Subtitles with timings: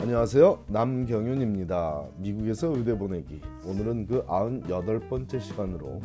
[0.00, 0.64] 안녕하세요.
[0.68, 2.06] 남경윤입니다.
[2.16, 3.40] 미국에서 의대 보내기.
[3.64, 6.00] 오늘은 그 98번째 시간으로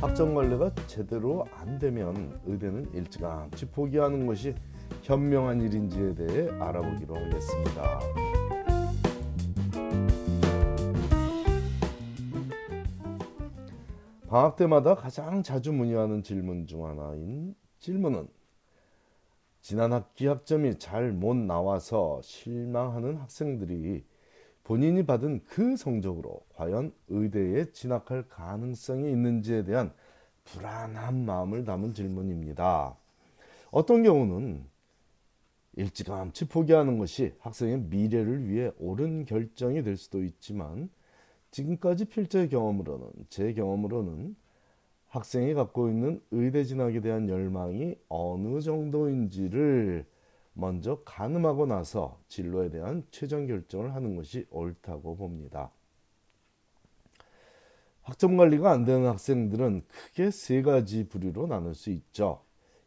[0.00, 4.54] 학점 관리가 제대로 안 되면 의대는 일찌감치 포기하는 것이
[5.02, 8.00] 현명한 일인지에 대해 알아보기로 하겠습니다.
[14.28, 18.28] 방학 때마다 가장 자주 문의하는 질문 중 하나인 질문은
[19.60, 24.04] 지난 학기 학점이 잘 못 나와서 실망하는 학생들이
[24.64, 29.92] 본인이 받은 그 성적으로 과연 의대에 진학할 가능성이 있는지에 대한
[30.44, 32.96] 불안한 마음을 담은 질문입니다.
[33.70, 34.64] 어떤 경우는
[35.74, 40.88] 일찌감치 포기하는 것이 학생의 미래를 위해 옳은 결정이 될 수도 있지만
[41.50, 44.36] 지금까지 필자의 경험으로는 제 경험으로는
[45.10, 50.06] 학생이 갖고 있는 의대 진학에 대한 열망이 어느 정도인지를
[50.52, 55.70] 먼저 가늠하고 나서 진로에 대한 최종 결정을 하는 것이 옳다고 봅니다.
[58.02, 62.42] 학점 관리가 안 되는 학생들은 크게 세 가지 부류로 나눌 수 있죠.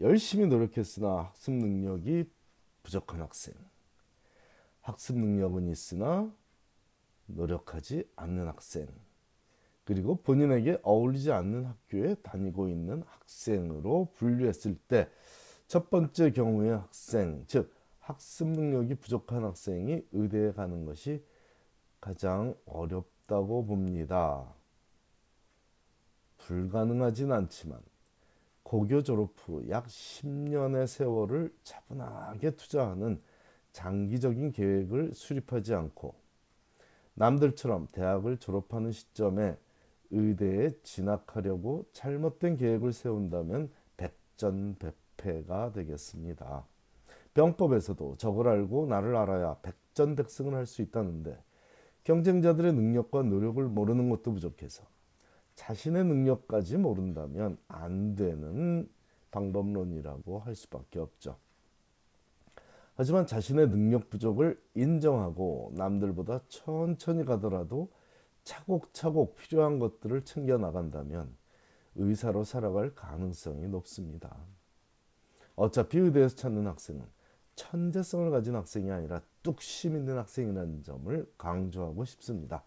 [0.00, 2.30] 열심히 노력했으나 학습 능력이
[2.82, 3.54] 부족한 학생,
[4.80, 6.30] 학습 능력은 있으나
[7.26, 8.86] 노력하지 않는 학생,
[9.86, 15.08] 그리고 본인에게 어울리지 않는 학교에 다니고 있는 학생으로 분류했을 때
[15.68, 21.24] 첫 번째 경우의 학생, 즉 학습 능력이 부족한 학생이 의대에 가는 것이
[22.00, 24.54] 가장 어렵다고 봅니다.
[26.38, 27.80] 불가능하진 않지만
[28.62, 33.20] 고교 졸업 후 약 10년의 세월을 차분하게 투자하는
[33.72, 36.14] 장기적인 계획을 수립하지 않고
[37.14, 39.58] 남들처럼 대학을 졸업하는 시점에
[40.10, 46.64] 의대에 진학하려고 잘못된 계획을 세운다면 백전백패가 되겠습니다.
[47.34, 51.38] 병법에서도 적을 알고 나를 알아야 백전백승을 할 수 있다는데
[52.04, 54.84] 경쟁자들의 능력과 노력을 모르는 것도 부족해서
[55.56, 58.88] 자신의 능력까지 모른다면 안 되는
[59.30, 61.36] 방법론이라고 할 수밖에 없죠.
[62.94, 67.90] 하지만 자신의 능력 부족을 인정하고 남들보다 천천히 가더라도
[68.46, 71.36] 차곡차곡 필요한 것들을 챙겨 나간다면
[71.96, 74.36] 의사로 살아갈 가능성이 높습니다.
[75.56, 77.04] 어차피 의대에서 찾는 학생은
[77.56, 82.62] 천재성을 가진 학생이 아니라 뚝심 있는 학생이라는 점을 강조하고 싶습니다.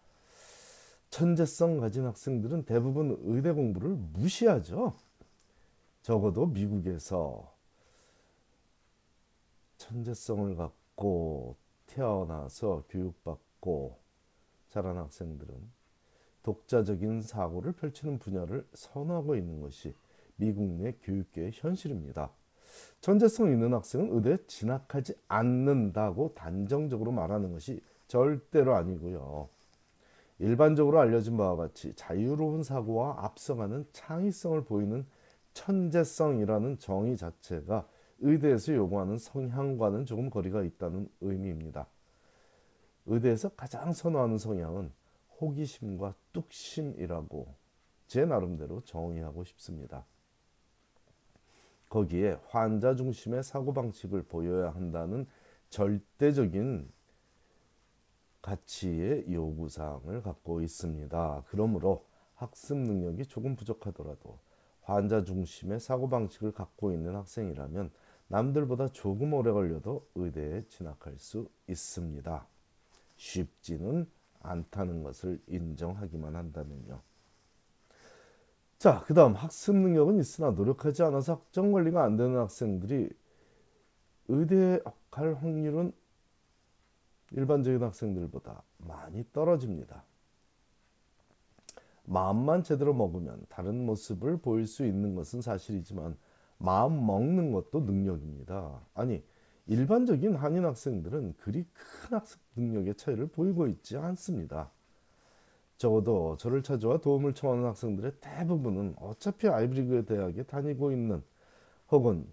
[1.12, 4.95] 천재성 가진 학생들은 대부분 의대 공부를 무시하죠.
[6.01, 7.56] 적어도 미국에서
[9.78, 14.09] 천재성을 갖고 태어나서 교육받고
[14.69, 15.53] 자란 학생들은
[16.44, 19.94] 독자적인 사고를 펼치는 분야를 선호하고 있는 것이
[20.38, 22.31] 미국 내 교육계의 현실입니다.
[23.02, 29.50] 천재성 있는 학생은 의대에 진학하지 않는다고 단정적으로 말하는 것이 절대로 아니고요.
[30.40, 35.06] 일반적으로 알려진 바와 같이 자유로운 사고와 앞서가는 창의성을 보이는
[35.53, 37.88] 천재성이라는 정의 자체가
[38.19, 41.88] 의대에서 요구하는 성향과는 조금 거리가 있다는 의미입니다.
[43.09, 44.92] 의대에서 가장 선호하는 성향은
[45.42, 47.56] 호기심과 뚝심이라고
[48.08, 50.06] 제 나름대로 정의하고 싶습니다.
[51.90, 55.25] 거기에 환자 중심의 사고방식을 보여야 한다는
[55.69, 56.92] 절대적인
[58.44, 61.44] 가치의 요구사항을 갖고 있습니다.
[61.48, 62.06] 그러므로
[62.36, 64.38] 학습 능력이 조금 부족하더라도
[64.81, 67.90] 환자 중심의 사고방식을 갖고 있는 학생이라면
[68.28, 72.48] 남들보다 조금 오래 걸려도 의대에 진학할 수 있습니다.
[73.19, 74.09] 쉽지는
[74.40, 77.02] 않다는 것을 인정하기만 한다면요.
[78.78, 83.09] 자, 그 다음 학습 능력은 있으나 노력하지 않아서 학점 관리가 안 되는 학생들이
[84.30, 84.80] 의대에
[85.12, 85.91] 갈 확률은
[87.31, 90.03] 일반적인 학생들보다 많이 떨어집니다.
[92.06, 96.18] 마음만 제대로 먹으면 다른 모습을 보일 수 있는 것은 사실이지만
[96.57, 98.80] 마음 먹는 것도 능력입니다.
[98.94, 99.24] 아니,
[99.69, 104.71] 일반적인 한인 학생들은 그리 큰 학습 능력의 차이를 보이고 있지 않습니다.
[105.77, 111.21] 적어도 저를 찾아와 도움을 청하는 학생들의 대부분은 어차피 아이브리그 대학에 다니고 있는
[111.92, 112.27] 혹은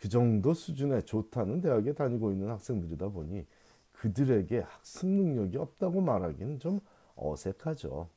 [0.00, 3.46] 그 정도 수준의 좋다는 대학에 다니고 있는 학생들이다 보니
[3.92, 6.80] 그들에게 학습 능력이 없다고 말하기는 좀
[7.14, 8.08] 어색하죠.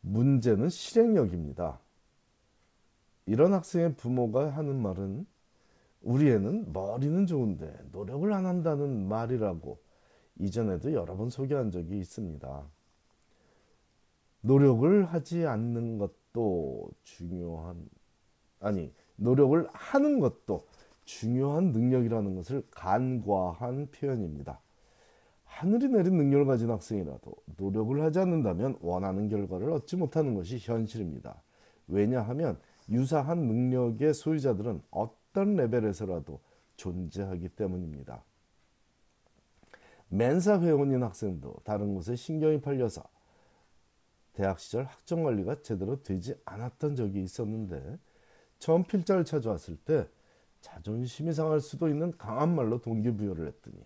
[0.00, 1.78] 문제는 실행력입니다.
[3.26, 5.26] 이런 학생의 부모가 하는 말은
[6.00, 9.78] 우리 애는 머리는 좋은데 노력을 안 한다는 말이라고
[10.36, 12.68] 이전에도 여러 번 소개한 적이 있습니다.
[14.42, 17.88] 노력을 하지 않는 것도 중요한
[18.60, 20.66] 아니 노력을 하는 것도
[21.04, 24.60] 중요한 능력이라는 것을 간과한 표현입니다.
[25.44, 31.42] 하늘이 내린 능력을 가진 학생이라도 노력을 하지 않는다면 원하는 결과를 얻지 못하는 것이 현실입니다.
[31.88, 32.58] 왜냐하면
[32.90, 36.40] 유사한 능력의 소유자들은 어떤 레벨에서라도
[36.76, 38.24] 존재하기 때문입니다.
[40.08, 43.02] 멘사 회원인 학생도 다른 곳에 신경이 팔려서
[44.32, 47.98] 대학 시절 학점 관리가 제대로 되지 않았던 적이 있었는데
[48.58, 50.08] 처음 필자를 찾아왔을 때
[50.60, 53.76] 자존심이 상할 수도 있는 강한 말로 동기부여를 했더니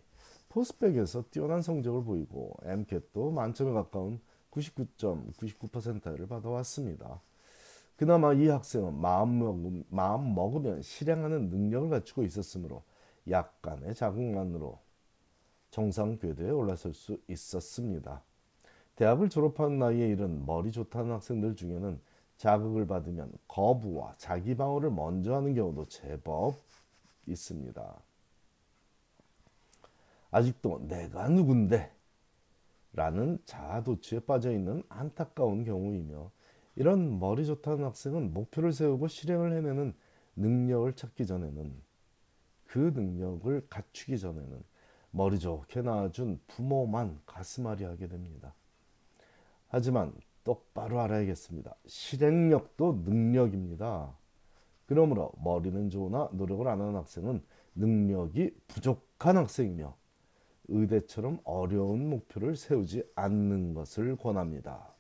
[0.49, 7.21] 포스백에서 뛰어난 성적을 보이고 MCAT도 만점에 가까운 99.99%를 받아왔습니다.
[7.97, 12.83] 그나마 이 학생은 마음, 마음 먹으면 실행하는 능력을 갖추고 있었으므로
[13.31, 14.79] 약간의 자극만으로
[15.71, 18.23] 정상 궤도에 올라설 수 있었습니다.
[18.97, 22.00] 대학을 졸업한 나이에 이른 머리 좋다는 학생들 중에는
[22.37, 26.56] 자극을 받으면 거부와 자기 방어를 먼저 하는 경우도 제법
[27.27, 28.00] 있습니다.
[30.31, 31.93] 아직도 내가 누군데
[32.95, 36.31] 라는 자아도취에 빠져 있는 안타까운 경우이며
[36.75, 39.95] 이런 머리 좋다는 학생은 목표를 세우고 실행을 해내는
[40.37, 41.75] 능력을 찾기 전에는
[42.67, 44.63] 그 능력을 갖추기 전에는
[45.11, 48.55] 머리 좋게 낳아준 부모만 가슴앓이 하게 됩니다.
[49.69, 50.15] 하지만
[50.45, 51.75] 똑바로 알아야겠습니다.
[51.87, 54.17] 실행력도 능력입니다.
[54.87, 57.43] 그러므로 머리는 좋으나 노력을 안 하는 학생은
[57.75, 59.95] 능력이 부족한 학생이며
[60.69, 64.92] 의대처럼 어려운 목표를 세우지 않는 것을 권합니다.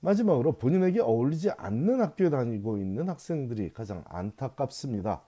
[0.00, 5.22] 마지막으로 본인에게 어울리지 않는 학교에 다니고 있는 학생들이 가장 안타깝습니다.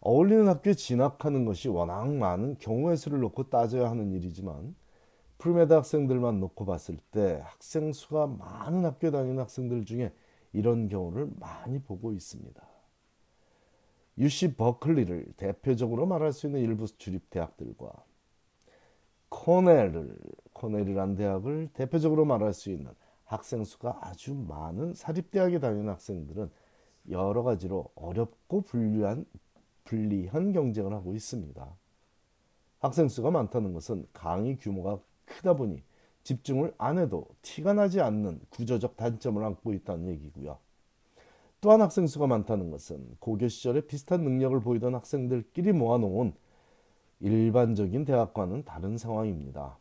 [0.00, 4.74] 어울리는 학교에 진학하는 것이 워낙 많은 경우의 수를 놓고 따져야 하는 일이지만
[5.38, 10.12] pre-med 학생들만 놓고 봤을 때 학생 수가 많은 학교에 다니는 학생들 중에
[10.52, 12.60] 이런 경우를 많이 보고 있습니다.
[14.18, 17.90] UC 버클리를 대표적으로 말할 수 있는 일부 주립 대학들과
[19.30, 20.18] 코넬을
[20.52, 22.90] 코넬이란 대학을 대표적으로 말할 수 있는
[23.30, 26.50] 학생 수가 아주 많은 사립대학에 다니는 학생들은
[27.10, 29.24] 여러 가지로 어렵고 불리한
[29.84, 31.64] 불리한 경쟁을 하고 있습니다.
[32.80, 35.80] 학생 수가 많다는 것은 강의 규모가 크다 보니
[36.24, 40.58] 집중을 안 해도 티가 나지 않는 구조적 단점을 안고 있다는 얘기고요.
[41.60, 46.34] 또한 학생 수가 많다는 것은 고교 시절에 비슷한 능력을 보이던 학생들끼리 모아놓은
[47.20, 49.78] 일반적인 대학과는 다른 상황입니다.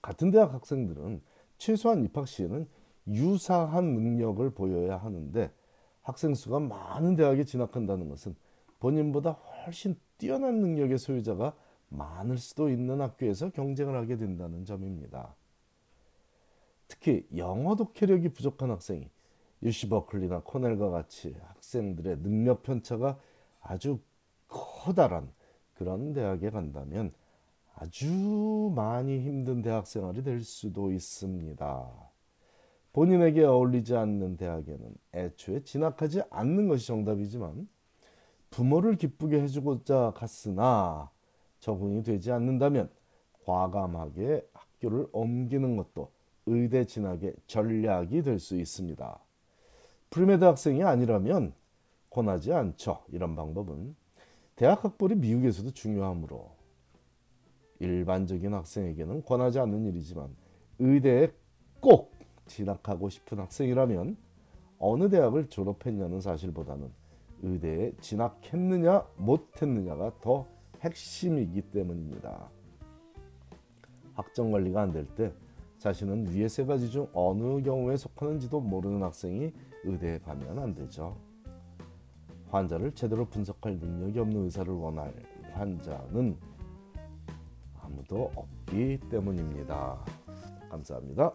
[0.00, 1.20] 같은 대학 학생들은
[1.58, 2.66] 최소한 입학 시에는
[3.08, 5.50] 유사한 능력을 보여야 하는데
[6.02, 8.34] 학생 수가 많은 대학에 진학한다는 것은
[8.78, 11.56] 본인보다 훨씬 뛰어난 능력의 소유자가
[11.88, 15.34] 많을 수도 있는 학교에서 경쟁을 하게 된다는 점입니다.
[16.88, 19.08] 특히 영어 독해력이 부족한 학생이
[19.62, 23.18] 유시 버클리나 코넬과 같이 학생들의 능력 편차가
[23.60, 24.00] 아주
[24.48, 25.32] 커다란
[25.74, 27.12] 그런 대학에 간다면
[27.78, 32.10] 아주 많이 힘든 대학 생활이 될 수도 있습니다.
[32.94, 37.68] 본인에게 어울리지 않는 대학에는 애초에 진학하지 않는 것이 정답이지만
[38.48, 41.10] 부모를 기쁘게 해주고자 갔으나
[41.60, 42.88] 적응이 되지 않는다면
[43.44, 46.10] 과감하게 학교를 옮기는 것도
[46.46, 49.18] 의대 진학의 전략이 될 수 있습니다.
[50.08, 51.52] pre-med 학생이 아니라면
[52.08, 53.02] 권하지 않죠.
[53.08, 53.94] 이런 방법은
[54.54, 56.55] 대학 학벌이 미국에서도 중요하므로
[57.80, 60.34] 일반적인 학생에게는 권하지 않는 일이지만
[60.78, 61.32] 의대에
[61.80, 62.12] 꼭
[62.46, 64.16] 진학하고 싶은 학생이라면
[64.78, 66.90] 어느 대학을 졸업했냐는 사실보다는
[67.42, 70.46] 의대에 진학했느냐 못했느냐가 더
[70.80, 72.50] 핵심이기 때문입니다.
[74.14, 75.32] 학점 관리가 안 될 때
[75.78, 79.52] 자신은 위의 세 가지 중 어느 경우에 속하는지도 모르는 학생이
[79.84, 81.16] 의대에 가면 안 되죠.
[82.48, 85.12] 환자를 제대로 분석할 능력이 없는 의사를 원할
[85.52, 86.36] 환자는
[87.86, 90.04] 아무도 없기 때문입니다.
[90.70, 91.32] 감사합니다.